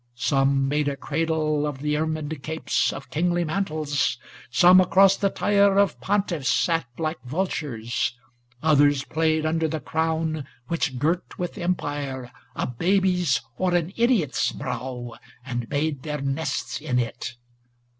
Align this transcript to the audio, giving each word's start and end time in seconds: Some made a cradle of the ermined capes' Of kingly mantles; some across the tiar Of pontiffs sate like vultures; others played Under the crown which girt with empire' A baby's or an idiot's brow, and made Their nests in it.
Some 0.15 0.67
made 0.67 0.87
a 0.87 0.95
cradle 0.97 1.67
of 1.67 1.77
the 1.77 1.95
ermined 1.95 2.41
capes' 2.41 2.91
Of 2.91 3.11
kingly 3.11 3.43
mantles; 3.45 4.17
some 4.49 4.81
across 4.81 5.15
the 5.15 5.29
tiar 5.29 5.77
Of 5.77 6.01
pontiffs 6.01 6.49
sate 6.49 6.85
like 6.97 7.21
vultures; 7.23 8.17
others 8.63 9.03
played 9.03 9.45
Under 9.45 9.67
the 9.67 9.79
crown 9.79 10.47
which 10.69 10.97
girt 10.97 11.37
with 11.37 11.55
empire' 11.55 12.31
A 12.55 12.65
baby's 12.65 13.41
or 13.59 13.75
an 13.75 13.93
idiot's 13.95 14.51
brow, 14.51 15.17
and 15.45 15.69
made 15.69 16.01
Their 16.01 16.21
nests 16.21 16.81
in 16.81 16.97
it. 16.97 17.35